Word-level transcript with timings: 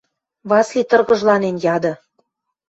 –Васли 0.49 0.83
тыргыжланен 0.89 1.55
яды. 1.75 1.93